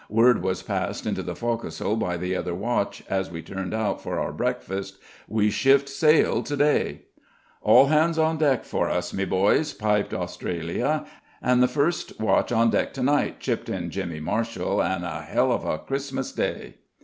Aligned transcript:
Word 0.09 0.41
was 0.41 0.63
passed 0.63 1.05
into 1.05 1.21
the 1.21 1.35
fo'c'sle 1.35 1.95
by 1.95 2.17
the 2.17 2.35
other 2.35 2.55
watch, 2.55 3.03
as 3.07 3.29
we 3.29 3.43
turned 3.43 3.71
out 3.71 4.01
for 4.01 4.17
our 4.19 4.31
breakfast, 4.33 4.97
"We 5.27 5.51
shift 5.51 5.87
sail 5.87 6.41
today." 6.41 7.01
"All 7.61 7.85
hands 7.85 8.17
on 8.17 8.39
deck 8.39 8.65
for 8.65 8.89
us, 8.89 9.13
me 9.13 9.25
boys!" 9.25 9.73
piped 9.75 10.11
Australia. 10.11 11.05
"An' 11.39 11.59
the 11.59 11.67
first 11.67 12.19
watch 12.19 12.51
on 12.51 12.71
deck 12.71 12.93
tonight," 12.95 13.39
chipped 13.39 13.69
in 13.69 13.91
Jimmy 13.91 14.19
Marshall, 14.19 14.81
"an' 14.81 15.03
a 15.03 15.21
hell 15.21 15.51
of 15.51 15.65
a 15.65 15.77
Christmas 15.77 16.31
Day!" 16.31 16.77